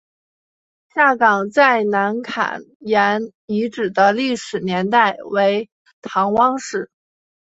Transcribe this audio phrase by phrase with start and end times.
[0.95, 5.69] 下岗再南坎沿遗址的历史年代为
[6.01, 6.89] 唐汪式。